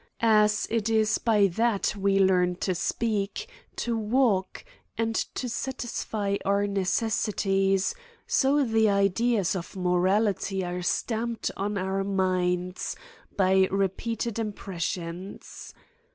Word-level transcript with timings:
As 0.23 0.65
it 0.71 0.89
is 0.89 1.19
by 1.19 1.45
that 1.45 1.93
we 1.95 2.17
learn 2.17 2.55
to 2.55 2.73
speak, 2.73 3.47
to 3.75 3.95
walk, 3.95 4.65
and 4.97 5.13
to 5.13 5.47
satisfy 5.47 6.37
our 6.43 6.65
necessities, 6.65 7.93
so 8.25 8.63
the 8.65 8.89
ideas 8.89 9.55
of 9.55 9.75
morality 9.75 10.65
are 10.65 10.81
stamped 10.81 11.51
on 11.55 11.77
our 11.77 12.03
minds 12.03 12.95
by 13.37 13.67
repeat 13.69 14.25
ed 14.25 14.39
impressions. 14.39 15.71